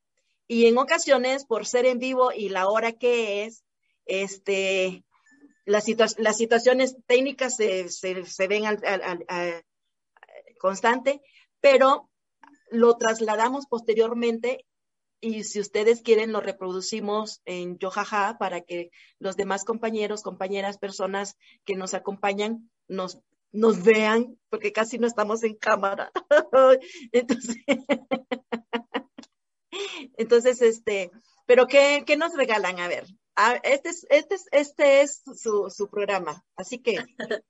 [0.46, 3.64] y en ocasiones, por ser en vivo y la hora que es,
[4.06, 5.04] este,
[5.64, 5.86] las,
[6.18, 9.64] las situaciones técnicas se, ven al,
[10.58, 11.22] constante,
[11.60, 12.10] pero
[12.70, 14.64] lo trasladamos posteriormente
[15.20, 21.38] y si ustedes quieren lo reproducimos en Yojaja para que los demás compañeros, compañeras, personas
[21.64, 23.18] que nos acompañan nos,
[23.50, 26.12] nos vean, porque casi no estamos en cámara.
[27.12, 27.56] entonces,
[30.16, 31.10] entonces, este,
[31.46, 32.78] pero ¿qué, ¿qué, nos regalan?
[32.78, 33.04] A ver,
[33.62, 36.96] este es, este es, este es su, su programa, así que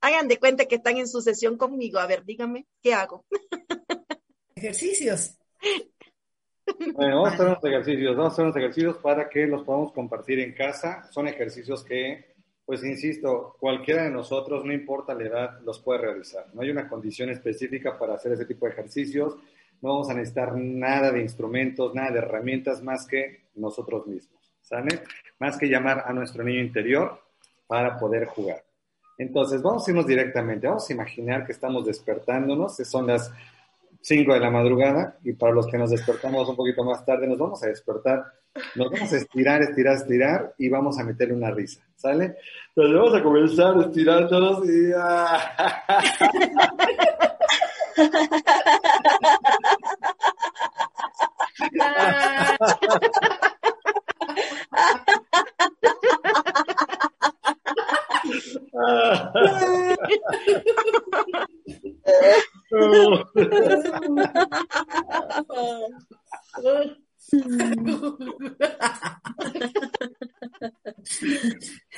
[0.00, 1.98] hagan de cuenta que están en sucesión conmigo.
[1.98, 3.26] A ver, díganme, ¿qué hago?
[4.54, 5.36] Ejercicios.
[6.94, 9.92] Bueno, vamos a hacer unos ejercicios, vamos a hacer unos ejercicios para que los podamos
[9.92, 11.08] compartir en casa.
[11.10, 12.34] Son ejercicios que,
[12.64, 16.46] pues insisto, cualquiera de nosotros, no importa la edad, los puede realizar.
[16.54, 19.36] No hay una condición específica para hacer ese tipo de ejercicios.
[19.82, 25.02] No vamos a necesitar nada de instrumentos, nada de herramientas más que nosotros mismos, ¿sale?
[25.38, 27.20] Más que llamar a nuestro niño interior
[27.66, 28.62] para poder jugar.
[29.16, 33.30] Entonces, vamos a irnos directamente, vamos a imaginar que estamos despertándonos, son las
[34.02, 37.38] 5 de la madrugada y para los que nos despertamos un poquito más tarde, nos
[37.38, 38.24] vamos a despertar,
[38.74, 42.36] nos vamos a estirar, estirar, estirar y vamos a meterle una risa, ¿sale?
[42.74, 44.62] Entonces vamos a comenzar a estirarnos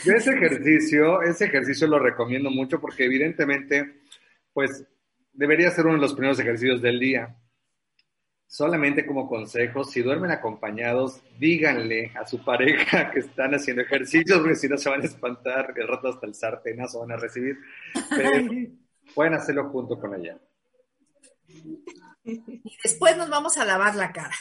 [0.04, 4.00] ese ejercicio, ese ejercicio lo recomiendo mucho porque evidentemente,
[4.52, 4.84] pues,
[5.32, 7.36] debería ser uno de los primeros ejercicios del día.
[8.52, 14.56] Solamente como consejo, si duermen acompañados, díganle a su pareja que están haciendo ejercicios, porque
[14.56, 17.56] si no se van a espantar, que el rato hasta el sartenazo van a recibir.
[18.10, 18.50] Pero
[19.14, 20.38] pueden hacerlo junto con ella.
[22.24, 22.42] Y
[22.84, 24.36] después nos vamos a lavar la cara.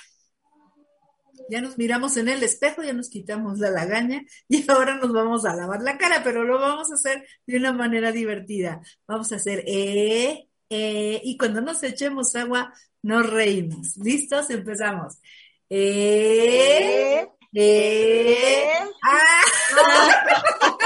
[1.49, 5.45] Ya nos miramos en el espejo, ya nos quitamos la lagaña y ahora nos vamos
[5.45, 8.81] a lavar la cara, pero lo vamos a hacer de una manera divertida.
[9.07, 12.73] Vamos a hacer eh, eh, y cuando nos echemos agua,
[13.03, 13.97] nos reímos.
[13.97, 14.49] ¿Listos?
[14.49, 15.17] Empezamos.
[15.69, 18.73] Eh, eh,
[19.03, 19.41] ah.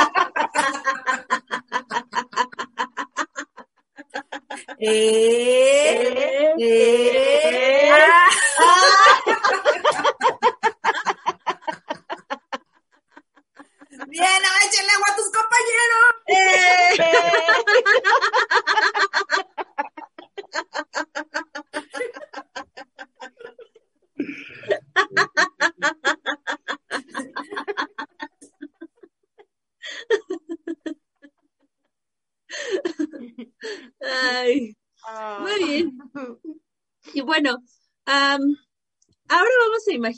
[4.80, 7.65] eh, eh.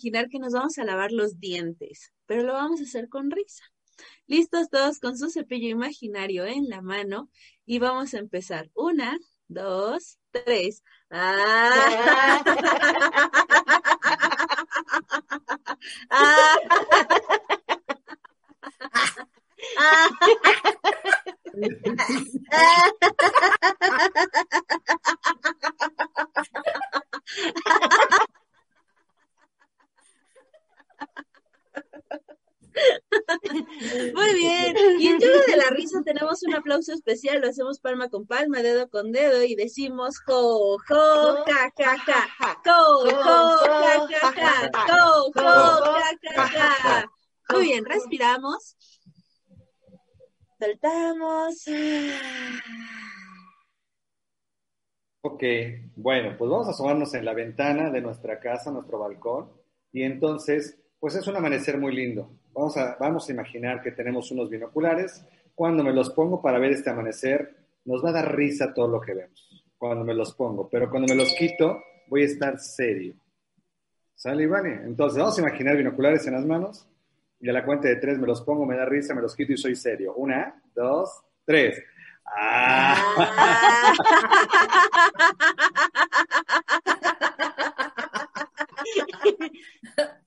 [0.08, 3.64] Imaginar que nos vamos a lavar los dientes, pero lo vamos a hacer con risa.
[4.28, 7.30] Listos todos con su cepillo imaginario en la mano
[7.66, 8.70] y vamos a empezar.
[8.76, 10.84] Una, dos, tres.
[11.10, 12.44] Ah.
[16.10, 16.58] Ah.
[36.94, 37.42] Especial.
[37.42, 42.62] Lo hacemos palma con palma, dedo con dedo y decimos jo, jo, ja, ja, ja.
[42.66, 44.86] Jo, jo, ja, ja, ja.
[44.88, 47.12] Jo, jo, ja, ja, ja.
[47.50, 48.76] Muy bien, respiramos.
[50.60, 51.64] Soltamos.
[55.22, 55.44] Ok,
[55.96, 59.52] bueno, pues vamos a asomarnos en la ventana de nuestra casa, nuestro balcón,
[59.92, 62.32] y entonces, pues es un amanecer muy lindo.
[62.54, 65.24] Vamos a, vamos a imaginar que tenemos unos binoculares.
[65.58, 67.56] Cuando me los pongo para ver este amanecer,
[67.86, 71.12] nos va a dar risa todo lo que vemos, cuando me los pongo, pero cuando
[71.12, 73.16] me los quito, voy a estar serio.
[74.14, 74.70] ¿Sale, Ivani?
[74.86, 76.88] Entonces, vamos a imaginar binoculares en las manos,
[77.40, 79.54] y a la cuenta de tres me los pongo, me da risa, me los quito
[79.54, 80.14] y soy serio.
[80.14, 81.82] Una, dos, tres.
[82.24, 82.96] ¡Ah!
[83.18, 83.94] Ah.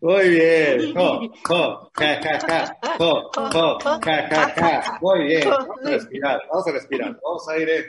[0.00, 0.94] Muy bien.
[0.94, 2.76] Jo, jo, ja, ja, ja.
[2.98, 4.98] Jo, jo, ja, ja, ja.
[5.00, 5.48] Muy bien.
[5.48, 7.20] Vamos a respirar, vamos a respirar.
[7.22, 7.84] Vamos a aire.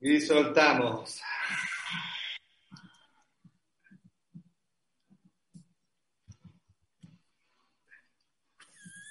[0.00, 1.20] Y soltamos.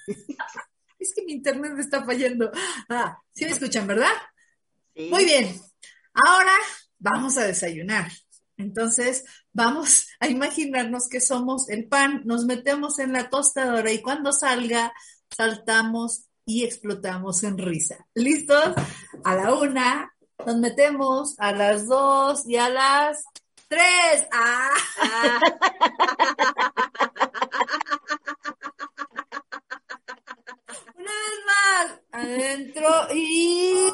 [0.98, 2.50] Es que mi internet me está fallando.
[2.90, 4.12] Ah, ¿sí me escuchan, verdad?
[4.94, 5.08] Sí.
[5.10, 5.58] Muy bien.
[6.12, 6.52] Ahora
[7.00, 8.12] vamos a desayunar.
[8.56, 14.32] Entonces, vamos a imaginarnos que somos el pan, nos metemos en la tostadora y cuando
[14.32, 14.92] salga,
[15.34, 18.06] saltamos y explotamos en risa.
[18.14, 18.74] ¿Listos?
[19.24, 20.12] A la una,
[20.46, 23.24] nos metemos a las dos y a las
[23.68, 24.26] tres.
[24.32, 24.70] ¡Ah!
[30.96, 33.90] Una vez más, adentro y...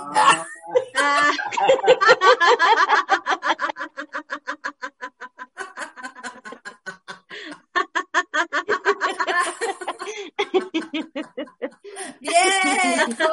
[12.21, 13.17] Bien.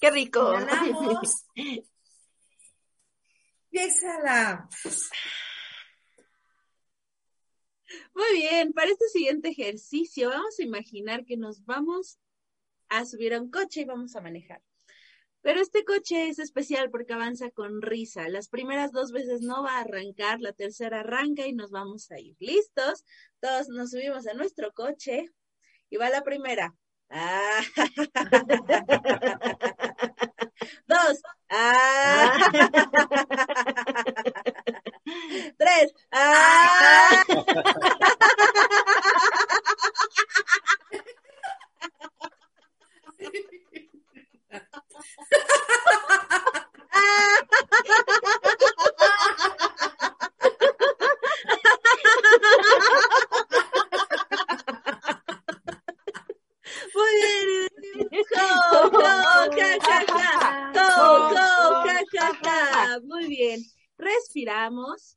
[0.00, 0.54] Qué rico.
[8.14, 12.18] Muy bien, para este siguiente ejercicio vamos a imaginar que nos vamos
[12.88, 14.62] a subir a un coche y vamos a manejar.
[15.42, 18.28] Pero este coche es especial porque avanza con risa.
[18.28, 22.18] Las primeras dos veces no va a arrancar, la tercera arranca y nos vamos a
[22.18, 22.34] ir.
[22.38, 23.04] ¿Listos?
[23.40, 25.26] Todos nos subimos a nuestro coche
[25.90, 26.74] y va la primera.
[27.10, 27.60] Ah.
[30.86, 31.22] Dos.
[31.50, 32.36] Ah.
[35.58, 35.92] Tres.
[36.12, 37.24] Ah.
[46.88, 47.43] Muy
[62.42, 63.00] ja.
[63.04, 63.60] Muy bien.
[63.96, 65.16] Respiramos.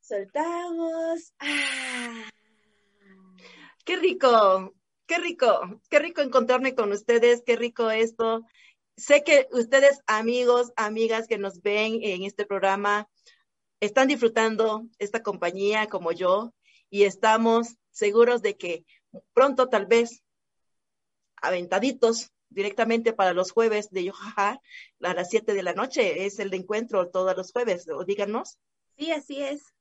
[0.00, 1.32] Soltamos.
[1.38, 2.28] Ah.
[3.84, 4.74] Qué rico,
[5.06, 8.44] qué rico, qué rico encontrarme con ustedes, qué rico esto.
[8.96, 13.08] Sé que ustedes, amigos, amigas que nos ven en este programa,
[13.80, 16.54] están disfrutando esta compañía como yo
[16.90, 18.84] y estamos seguros de que
[19.32, 20.22] pronto tal vez
[21.36, 24.60] aventaditos directamente para los jueves de Yojaja
[25.00, 28.58] a las 7 de la noche es el de encuentro todos los jueves, o díganos.
[28.96, 29.74] Sí, así es.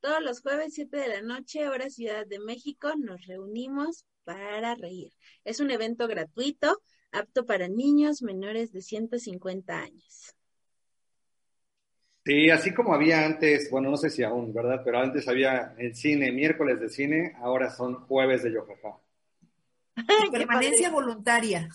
[0.00, 5.12] Todos los jueves, 7 de la noche, hora Ciudad de México, nos reunimos para reír.
[5.44, 6.82] Es un evento gratuito,
[7.12, 10.34] apto para niños menores de 150 años.
[12.24, 14.82] Sí, así como había antes, bueno, no sé si aún, ¿verdad?
[14.84, 18.98] Pero antes había el cine, miércoles de cine, ahora son jueves de Yojaja.
[20.30, 21.68] Permanencia voluntaria.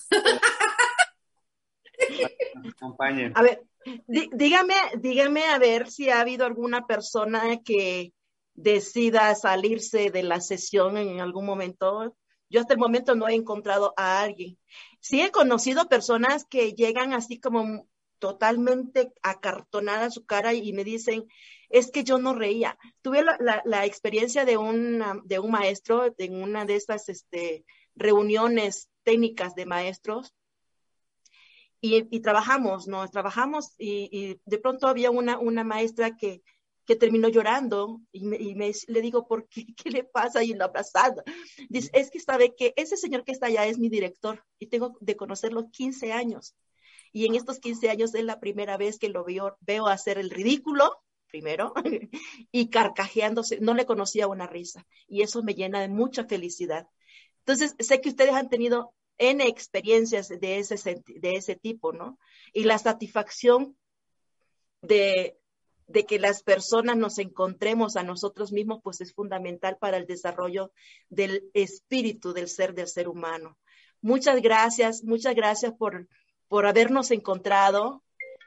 [2.76, 3.34] Acompañen.
[3.36, 3.61] A ver,
[4.07, 8.13] dí- dígame, dígame a ver si ha habido alguna persona que
[8.53, 12.15] decida salirse de la sesión en algún momento.
[12.49, 14.57] Yo hasta el momento no he encontrado a alguien.
[14.99, 17.88] Sí he conocido personas que llegan así como
[18.20, 21.26] totalmente acartonada su cara y me dicen,
[21.70, 22.78] es que yo no reía.
[23.01, 27.63] Tuve la, la- la experiencia de, una- de un maestro en una de estas este,
[27.98, 30.34] reuniones técnicas de maestros
[31.82, 33.08] y, y trabajamos, ¿no?
[33.10, 36.41] Trabajamos y, y de pronto había una, una maestra que,
[36.86, 39.66] que terminó llorando y, me, y me- le digo, ¿por qué?
[39.76, 40.43] ¿Qué le pasa?
[40.43, 41.24] Y lo abrazando.
[41.70, 44.98] Dice, es que sabe que ese señor que está allá es mi director y tengo
[45.02, 46.56] de conocerlo 15 años.
[47.14, 50.30] Y en estos 15 años es la primera vez que lo veo, veo hacer el
[50.30, 51.74] ridículo, primero,
[52.52, 53.60] y carcajeándose.
[53.62, 54.86] No le conocía una risa.
[55.08, 56.88] Y eso me llena de mucha felicidad.
[57.48, 62.20] Entonces, sé que ustedes han tenido N experiencias de ese, de ese tipo, ¿no?
[62.52, 63.78] Y la satisfacción
[64.82, 65.38] de,
[65.88, 70.74] de que las personas nos encontremos a nosotros mismos, pues es fundamental para el desarrollo
[71.08, 73.58] del espíritu del ser del ser humano.
[74.02, 76.10] Muchas gracias, muchas gracias por,
[76.50, 78.04] por habernos encontrado,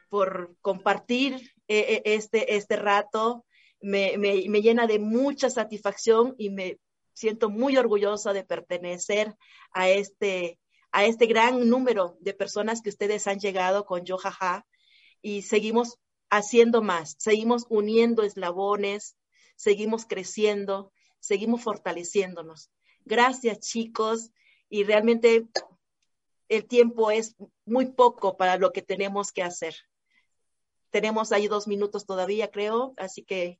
[0.09, 1.33] por compartir
[1.67, 3.45] eh, eh, este, este rato.
[3.81, 6.77] Me, me, me llena de mucha satisfacción y me
[7.13, 9.35] siento muy orgullosa de pertenecer
[9.71, 10.59] a este,
[10.91, 14.65] a este gran número de personas que ustedes han llegado con Yo Jaja
[15.21, 15.99] y seguimos
[16.29, 19.17] haciendo más, seguimos uniendo eslabones,
[19.55, 22.71] seguimos creciendo, seguimos fortaleciéndonos.
[23.05, 24.31] Gracias chicos
[24.69, 25.47] y realmente
[26.49, 27.35] el tiempo es
[27.65, 29.75] muy poco para lo que tenemos que hacer.
[30.89, 33.59] Tenemos ahí dos minutos todavía, creo, así que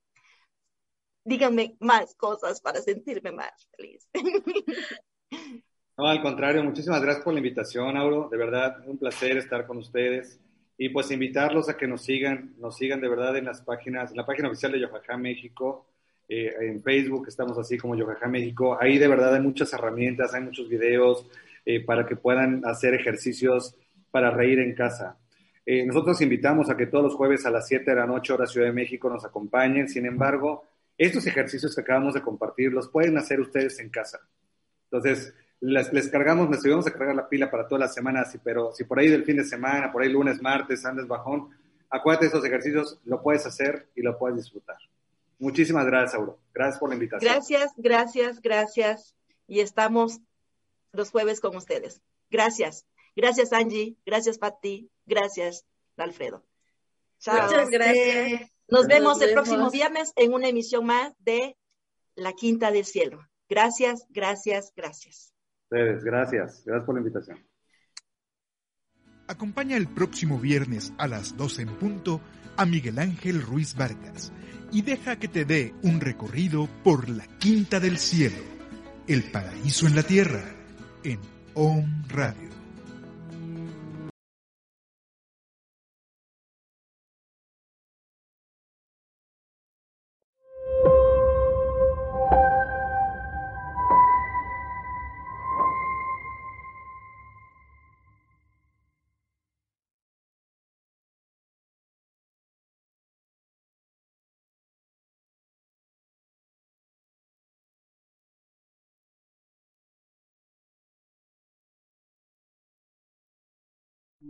[1.23, 4.07] díganme más cosas para sentirme más feliz.
[5.97, 8.27] No, al contrario, muchísimas gracias por la invitación, Auro.
[8.31, 10.39] De verdad, un placer estar con ustedes.
[10.75, 14.17] Y pues invitarlos a que nos sigan, nos sigan de verdad en las páginas, en
[14.17, 15.85] la página oficial de Yojaja México,
[16.27, 18.77] eh, en Facebook estamos así como Yojaja México.
[18.79, 21.27] Ahí de verdad hay muchas herramientas, hay muchos videos,
[21.65, 23.75] eh, para que puedan hacer ejercicios
[24.09, 25.17] para reír en casa.
[25.65, 28.47] Eh, nosotros invitamos a que todos los jueves a las 7 de la noche, hora
[28.47, 29.87] Ciudad de México, nos acompañen.
[29.87, 30.63] Sin embargo,
[31.05, 34.19] estos ejercicios que acabamos de compartir los pueden hacer ustedes en casa.
[34.91, 38.71] Entonces, les, les cargamos, les ayudamos a cargar la pila para toda la semana, pero
[38.73, 41.49] si por ahí del fin de semana, por ahí lunes, martes, andes bajón,
[41.89, 44.77] acuérdate de estos ejercicios, lo puedes hacer y lo puedes disfrutar.
[45.39, 46.37] Muchísimas gracias, Auro.
[46.53, 47.33] Gracias por la invitación.
[47.33, 49.15] Gracias, gracias, gracias.
[49.47, 50.19] Y estamos
[50.93, 51.99] los jueves con ustedes.
[52.29, 52.85] Gracias.
[53.15, 53.95] Gracias, Angie.
[54.05, 54.91] Gracias, Patti.
[55.07, 55.65] Gracias,
[55.97, 56.45] Alfredo.
[57.17, 57.41] Chao.
[57.41, 58.51] Muchas gracias.
[58.71, 61.57] Nos, vemos el próximo viernes en una emisión más de
[62.15, 63.27] La Quinta del Cielo.
[63.49, 65.33] Gracias, gracias, gracias.
[65.63, 66.63] Ustedes, gracias.
[66.65, 67.37] Gracias por la invitación.
[69.27, 72.21] Acompaña el próximo viernes a las 12 en punto
[72.55, 74.31] a Miguel Ángel Ruiz Vargas
[74.71, 78.41] y deja que te dé un recorrido por la Quinta del Cielo,
[79.05, 80.43] el paraíso en la tierra,
[81.03, 81.19] en
[81.55, 82.50] On Radio.